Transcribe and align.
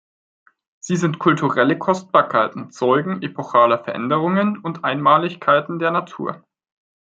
Sie 0.79 0.95
sind 0.95 1.19
kulturelle 1.19 1.77
Kostbarkeiten, 1.77 2.71
Zeugen 2.71 3.21
epochaler 3.21 3.77
Veränderungen 3.83 4.57
und 4.57 4.83
Einmaligkeiten 4.83 5.77
der 5.77 5.91
Natur. 5.91 6.43